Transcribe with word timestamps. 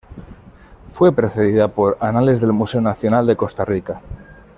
Fue 0.81 1.15
precedida 1.15 1.67
por 1.67 1.95
"Anales 2.01 2.41
del 2.41 2.53
Museo 2.53 2.81
Nacional 2.81 3.27
de 3.27 3.35
Costa 3.35 3.63
Rica". 3.65 4.01